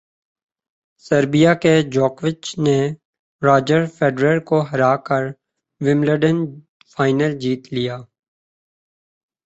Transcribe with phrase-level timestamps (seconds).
[1.05, 2.79] Serbia کے جوکووچ نے
[3.41, 5.23] راجر فیڈرر کو ہرا کر
[5.81, 6.37] ومبلڈن
[6.91, 7.97] فائنل جیت لیا